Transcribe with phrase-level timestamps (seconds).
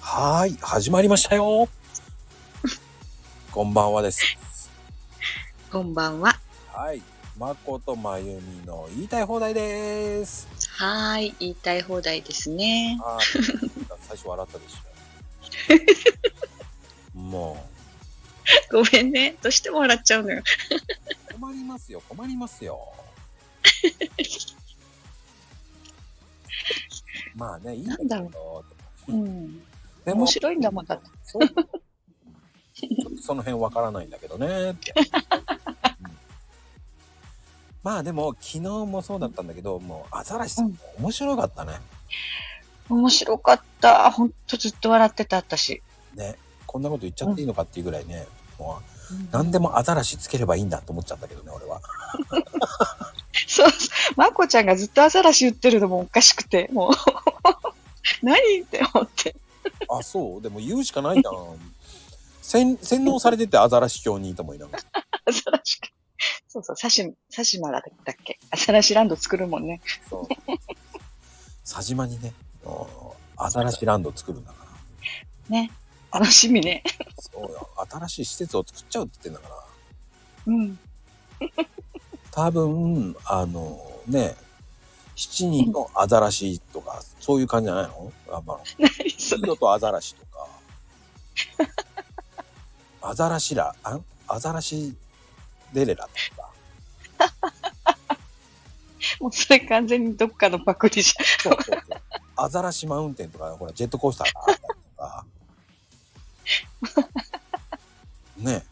[0.00, 1.68] はーい、始まりましたよ。
[3.52, 4.36] こんばんはです。
[5.70, 6.40] こんばんは。
[6.72, 7.00] はい、
[7.38, 10.48] まことまゆみの言いたい放題です。
[10.70, 12.98] はーい、言いたい放題ですね。
[14.08, 14.78] 最初笑ったでしょ。
[17.14, 17.64] も
[18.72, 19.36] ごめんね。
[19.40, 20.42] どうしても笑っちゃうのよ。
[21.30, 22.92] う、困りますよ、困りますよ。
[27.34, 28.64] まあね、いいんだけなんど、
[29.08, 29.12] う。
[29.12, 29.58] ん。
[30.04, 31.08] でも面、白いんだもんだって。
[31.24, 31.38] そ
[33.22, 34.72] その辺わからないんだけどね。
[34.72, 34.94] って、
[36.02, 36.18] うん。
[37.82, 41.80] まあでも昨日もそうだったんだけどもうアザラシさんも面白かったね、
[42.88, 44.10] 面白かった。
[44.10, 45.82] ほんとずっと笑ってた、私。
[46.14, 46.36] ね。
[46.66, 48.26] こんなこと言っちゃっていいのかっていうぐらいね、
[48.58, 48.98] もう
[49.32, 51.80] 何でもアザラシつければいいんだと思っちゃったけどね俺は
[54.48, 56.92] ちゃんがずっとアザラシ言ってるのもおかしくて、もう。
[58.22, 59.36] 何って思って。
[59.88, 61.58] あそうでも言うしかないじゃん
[62.42, 64.82] 洗洗脳されててアザラシ教にと思いながら
[65.26, 65.88] アザラシか。
[66.48, 69.80] そうそう、サシ、サシマだったっけアザラシランド作るもんね。
[70.08, 70.28] そう
[71.62, 72.32] 佐島にね
[73.36, 75.70] アザラシランド作るんだからね。
[76.10, 76.82] 楽しみね。
[77.18, 79.64] そうよ新しい施設を作っちゃうって言ってんだから
[80.46, 80.78] うん。
[82.30, 84.34] 多分あのね
[85.18, 88.12] 七人のアザラシとか、そういう感じじゃないの？
[88.30, 88.88] あ、まあ、何
[89.18, 89.40] それ？
[89.40, 90.46] インドとアザラシとか。
[93.02, 94.94] アザラシラあアザラシ
[95.72, 96.10] デレラと
[97.26, 98.08] か。
[99.18, 102.00] もうそれ完全にどっかのパクリじそうそうそう。
[102.36, 105.26] アザラシマウンテンとかほらジェットコースターがあっ
[106.86, 107.10] たりとか。
[108.38, 108.64] ね。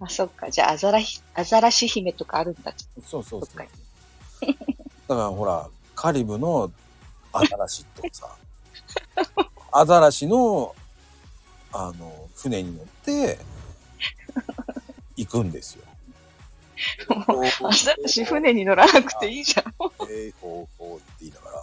[0.00, 0.06] ゃん。
[0.06, 0.50] あ、そっか。
[0.50, 2.72] じゃあ、アザラシ、アザラシ姫とかあるんだ。
[3.04, 3.66] そうそうそう
[5.08, 6.70] だからほらカリブの
[7.32, 8.28] アザラシとかさ
[9.72, 10.74] アザラシの
[11.72, 13.38] あの船に乗って
[15.16, 15.84] 行くんですよ。
[17.62, 19.74] アザラシ船に乗らなくていいじゃん。
[20.10, 21.62] えー、ほうほうって言いながら。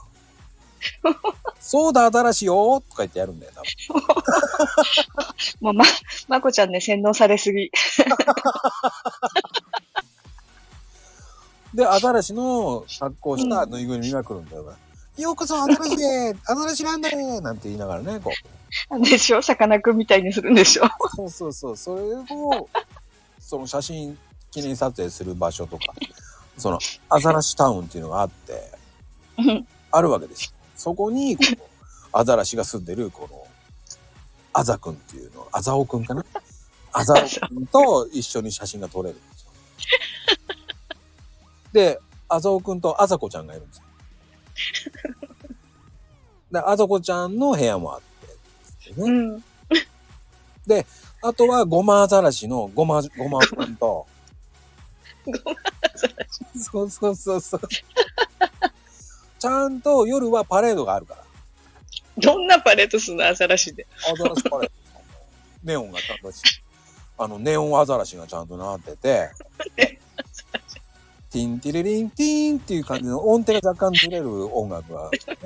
[1.59, 4.03] そうだ、アザラシよとか言ってやるんだよ、多分。
[5.61, 5.85] もうま、
[6.27, 7.71] まこちゃんね、洗脳されすぎ。
[11.73, 14.73] で、アザラシの格好したぬいぐるみが来るんだよ。
[15.17, 18.31] ようこそ、アザラシでアザラシなんだねなんて言いながらね、こ
[18.91, 19.01] う。
[19.01, 20.83] でしょさかなクンみたいにするんでしょ
[21.15, 22.69] そうそうそう、それを、
[23.39, 24.17] その写真
[24.51, 25.93] 記念撮影する場所とか、
[26.57, 26.79] その
[27.09, 28.71] アザラシタウンっていうのがあって、
[29.37, 30.51] うんあるわけですよ。
[30.75, 33.45] そこに、このアザラシが住んでる、この、
[34.53, 36.25] アザくんっていうの、アザオくんかな？
[36.91, 39.19] アザオくんと一緒に写真が撮れるん
[41.73, 41.99] ですよ。
[41.99, 43.83] で、アザオくんとアザコちゃんがいるんですよ。
[46.51, 48.01] で、アザコちゃんの部屋もあっ
[48.85, 49.43] て、ねうん。
[51.23, 54.05] あとはゴマアザラシのゴマ、ゴマくんと、
[56.57, 57.61] そうそうそうそう。
[59.39, 61.23] ちゃんと夜はパレードがあるから。
[62.17, 63.87] どんなパレードすんのアザラシで。
[64.11, 64.71] アザラシパレード。
[65.63, 66.41] ネオンがちゃんとし、
[67.17, 69.29] あの、ネオンアザラシがちゃんとなってて、
[71.33, 75.37] ティンティリリンティーンっていう感じの音程が若干ずれる音楽があってね。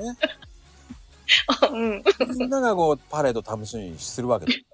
[1.72, 2.04] うん。
[2.38, 4.64] みんながこう、パレード楽しみにするわけですよ。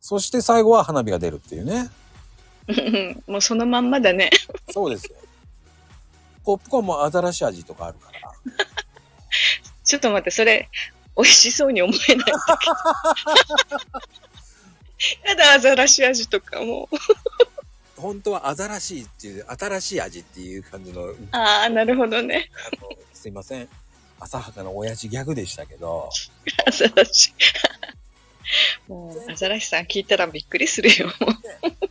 [0.00, 1.90] そして最後は花火が出るっていうね。
[2.66, 4.30] うんもうそのまんまだね。
[4.70, 5.14] そうですよ。
[6.44, 8.20] ポップコーンもアザラシ味とかあるから。
[9.84, 10.68] ちょっと待って、それ、
[11.16, 12.26] 美味しそうに思えない。
[15.24, 16.88] やだ、アザラシ味とかも。
[18.02, 22.50] 本当はアザラシいっていう、新しい味っていう感じの、ああ、なるほどね。
[22.80, 23.68] あのすいません。
[24.18, 26.10] 浅はかな親父ギャグでしたけど、
[26.66, 27.32] アザラシ。
[28.88, 31.12] もう、アザラシさん聞いたらびっくりするよ。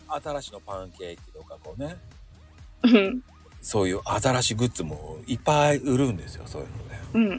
[0.10, 1.96] アザラシのパンケーキとかこうね、
[2.84, 3.24] うん。
[3.62, 6.96] そういうアザラシグッズもいっぱい売るんですよ、そういうので。
[7.14, 7.32] うん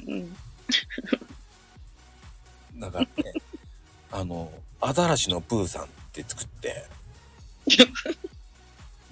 [2.74, 2.80] うん。
[2.80, 3.32] だからね、
[4.10, 4.50] あの、
[4.80, 6.86] アザラシのプーさんって作って、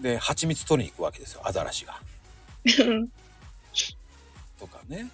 [0.01, 2.01] で、蜂蜜取りに行くわけですよ、アザラシが。
[4.59, 5.11] とかね。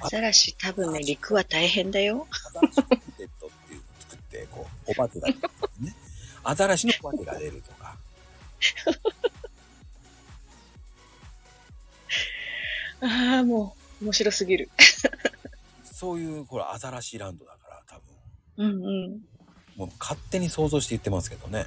[0.00, 2.26] アザラシ多分ね、陸は大変だよ。
[2.30, 5.40] アザラシポテトっていうのを作って、こう、お化けが出る、
[5.80, 5.96] ね。
[6.44, 7.96] アザラシのお化けが出るとか。
[13.00, 14.70] ああ、もう、面白すぎる。
[15.92, 18.04] そういう、ほら、アザラシランドだから、多分。
[18.56, 19.24] うんうん。
[19.76, 21.66] もう勝手に想像して言ってますけどね。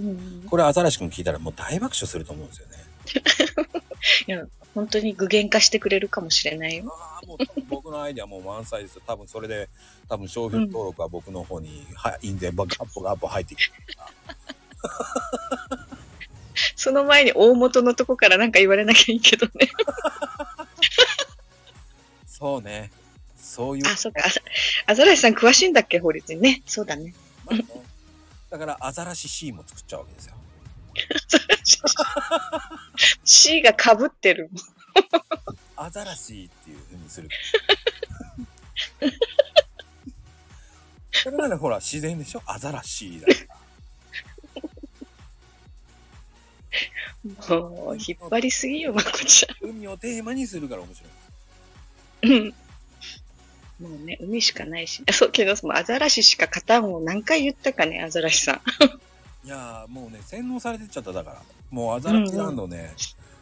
[0.00, 2.74] うんうん、これアザラシ君聞いたらもう大爆笑すると思うんですよね。
[4.26, 6.92] いや、本当に具現化してくれるかもしれないよ。
[6.98, 7.38] ああ、もう
[7.68, 9.02] 僕のアイデアもう満載ですよ。
[9.06, 9.68] 多分それで、
[10.08, 13.72] 多分商品登録は僕の方に、は印税バガッポガッポ入ってきて。
[16.76, 19.70] その前に大元のとこからなんか言われなきゃいいけどね。
[22.26, 22.90] そうね。
[23.38, 23.86] そういう。
[23.86, 24.22] あ、そうか。
[24.26, 26.62] あアザラシさん詳しいんだっけ法律にね。
[26.66, 27.14] そうだね。
[27.46, 27.64] まあね
[28.54, 30.34] だから、アザラシ C も作っちゃうわけですよ。
[33.24, 34.48] C が被ってる。
[35.74, 37.28] アザラシっていう風にする。
[41.10, 42.42] それならほら、自然でしょ？
[42.46, 43.32] アザラシだか
[47.48, 47.58] ら。
[47.58, 51.10] もう、引っ張りすぎよ、まこち海をテーマにするから面白い。
[52.22, 52.30] ゃん。
[52.30, 52.54] うん。
[53.80, 55.02] もうね、海しかないし。
[55.08, 58.60] あ そうけど、そのアザラシしか勝たんを何回言ったかね、アザラシさん。
[59.46, 62.94] いやーもうね洗脳されてっちゃっただからもうアザラシランドね、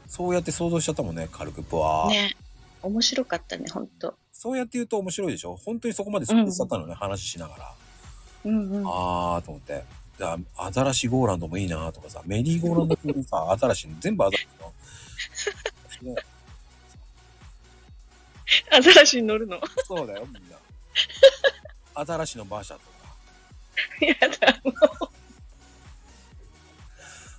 [0.08, 2.36] そうやって想像しちゃったもんね軽くプワー、ね。
[2.82, 4.16] 面白かったね、ほんと。
[4.32, 5.54] そうやって言うと面白いでしょ？
[5.56, 7.74] 本当にそこまで想像しちゃったのね、話しながら、
[8.44, 8.86] うんうん。
[8.86, 9.84] あーと思って
[10.18, 16.22] じゃあアザラシゴーランドもいいなとかさメリーゴーランド風にさアザラシ全部アザラシのね
[18.72, 19.60] アザラシに乗るの。
[19.86, 20.56] そうだよみんな。
[21.94, 22.86] アザラシの馬車とか
[24.00, 24.60] やだ。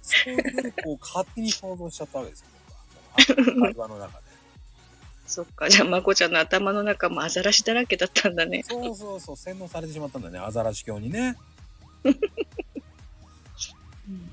[0.01, 2.47] そういうこう勝手に想像しちゃったわけですよ。
[3.37, 4.23] 僕は会話の中で。
[5.25, 8.61] そっか、じゃあ、まこちゃんの頭の中もアザラシだらけだったんだね。
[8.63, 9.35] そうそうそう。
[9.35, 10.39] 洗脳されてしまったんだよね。
[10.39, 11.35] アザラシ教にね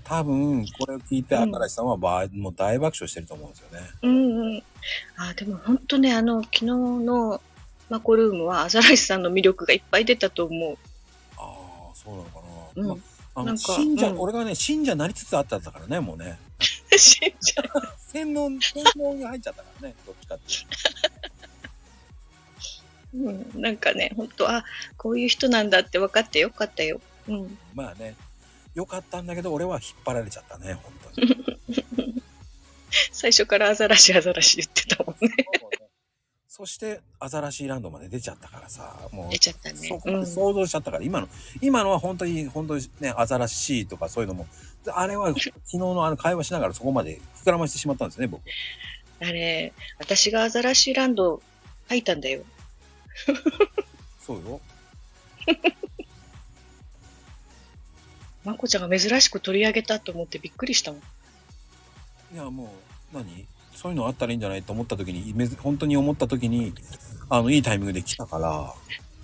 [0.05, 3.87] 多分これを聞いてうん新しさんはばもう大爆笑してると思うんですよね。
[4.03, 4.63] うんうん。
[5.17, 7.41] あ、でも本当ね、あの、昨日の
[7.89, 10.77] マコルームはアザラシさんの魅力がいっぱい出たと思う。
[11.37, 12.41] ああそうなのか
[12.77, 12.95] うんな。
[12.95, 12.97] まあ、
[13.35, 16.39] あのなんか信者、うん俺がね信者なりつつあったからねもうね
[16.97, 17.67] 死んじゃう。
[18.13, 20.67] 洗脳洗脳に入っちゃったからね どっちかっていう
[23.13, 24.65] うん、なんかね、本当あ、
[24.97, 27.01] こういう人なんだって分かってよかったよ。
[27.27, 27.49] うん。
[27.49, 28.15] とまあね
[28.75, 32.23] よかったんだけど俺は引っ張られちゃったね本当に。
[33.13, 35.35] 最初からアザラシアザラシ言ってたもんね。
[36.49, 39.95] そしてアザラシーランドまで出ちゃったからさもう出ちゃったねそ。
[39.95, 40.15] こうん。
[40.15, 41.29] まで想像しちゃったから、今の
[41.63, 44.47] 今のは本当に本当にねアザラシとかそういうのも
[44.93, 45.41] あれは昨
[45.71, 48.43] 日のあの会話しながらそこまで膨らましてしまったんですね僕
[49.23, 51.43] あれ、私がアザラシランド
[51.89, 52.43] 書いたんだよ。
[54.21, 54.61] そうよ
[58.45, 61.01] まこちゃんが珍しく取り上げたと思ってびっくりしたもん。
[62.35, 62.73] いやも
[63.13, 63.47] う何？
[63.75, 66.75] そういうのあったらいいんじゃないと思った時に本当に思った時に
[67.31, 68.75] あのいいタイミングで来たから。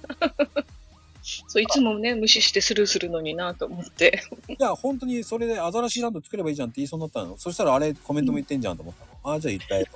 [1.48, 4.22] そう、いつもね、無視してスルーするのになと思って。
[4.48, 7.36] いや本当にそれでアザラシーランド作ればいいじゃんって言いそうになったの。
[7.36, 9.86] そしたらあれコメントも言ってんじゃんと思ったの、ああじゃあ言ったよ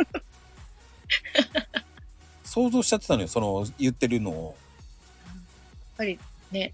[2.44, 4.56] 想像しちゃってたのよその言ってるのを。
[5.25, 6.19] やっぱり
[6.50, 6.72] ね、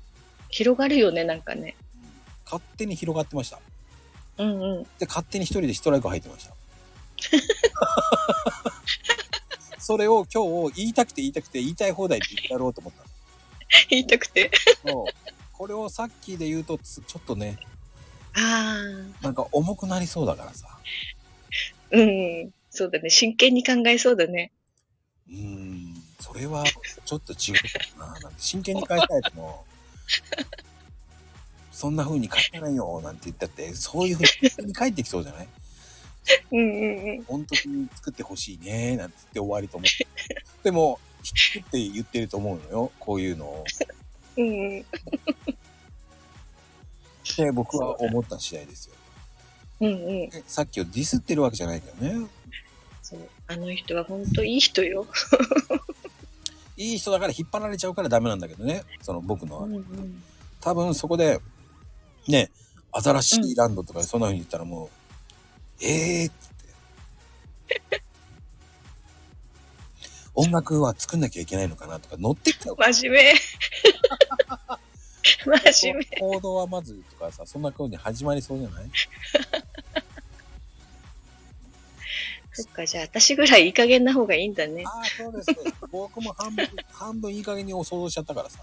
[0.49, 1.77] 広がるよね、なんかね。
[2.47, 3.61] 勝手に広がってました
[4.39, 4.83] うんうん。
[4.99, 6.55] で勝手に一人でストライク入ってました
[9.79, 13.05] それを今日言いたくて言いたくて言いたい放題で言ってやろうと思った
[13.91, 14.51] 言いたくて？
[14.85, 15.13] のそう
[15.53, 17.59] これをさっきで言うとつちょっとね
[18.35, 18.79] あ
[19.23, 19.25] あ。
[19.25, 20.69] なんか重くなりそうだからさ
[21.91, 22.51] うん。
[22.71, 23.11] そうだね。
[23.11, 24.53] 真剣に考えそうだね。
[25.29, 26.65] うーんそれは
[27.05, 29.65] ちょっと違うかななんて真剣に変えたいとも
[31.77, 35.49] そんな風に変えたらいいよなんて言ったってそういう風に返ってきそうじゃない？
[36.53, 37.25] うんうんうん。
[37.25, 43.65] 本当に作ってほしいねなんて言って終わりと思うでも作って言ってると思うのよこういうのを
[44.39, 44.81] うんうん。
[44.81, 44.85] っ
[47.37, 48.95] て僕は思った次第ですよ
[49.81, 49.93] うんう
[50.27, 50.31] ん。
[50.31, 52.27] でさっきをディスってるわけじゃないけどね
[53.03, 53.21] そう。
[53.49, 55.07] あの人は本当いい人よ。
[56.79, 60.23] いい人だから引っ張られちゃうからダメなんだけどねその僕のはうんうん。
[60.61, 61.41] 多分そこで
[62.29, 62.51] ね
[62.93, 64.87] アザラシーランドとかそんな風に言ったらも
[65.81, 66.49] う、ええー、っつっ
[67.89, 68.03] て
[70.35, 73.35] 音楽は作んなきゃいけないのかなとか乗ってきちゃう真面目。
[75.73, 76.05] 真面目。
[76.21, 78.91] 行動はまずとかさそんな風に始まりそうじゃない？
[82.53, 84.85] そっか、じゃあ私ぐらいいい加減な方がいいんだね。
[84.87, 85.51] ああそうです
[85.91, 88.61] 僕も半分半分いい加減に想像しちゃったからさ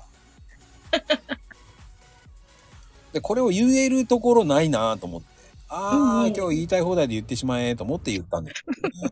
[3.14, 5.28] でこれを言えるところないなと思って。
[5.70, 9.10] ああ、うん、今日言いたい放題で言ってしまえと思って言ったんです、ね、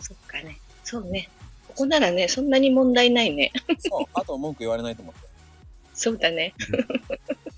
[0.00, 0.58] そっかね。
[0.84, 1.28] そうね。
[1.68, 3.52] ここならねそんなに問題ないね。
[3.78, 4.06] そう。
[4.12, 5.20] あと文句言われないと思って。
[5.94, 6.54] そうだね。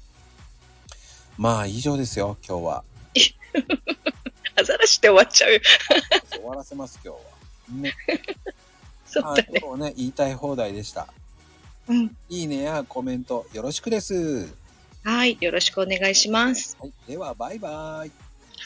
[1.37, 2.85] まあ以上ですよ今日は。
[4.57, 5.61] アザラシで終わっちゃう。
[6.31, 7.81] 終わらせます今日は。
[7.83, 7.95] ね。
[9.07, 9.61] そうだね。
[9.61, 11.09] 今日ね、言いたい放題でした。
[11.88, 12.17] うん。
[12.29, 14.63] いいねやコメントよろしくです。
[15.04, 16.76] はい、よろしくお願いします。
[16.80, 18.11] はい、では、バイバイ。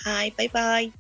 [0.05, 0.93] はい、バイバイ。